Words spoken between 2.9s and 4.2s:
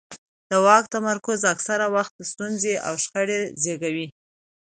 شخړې زیږوي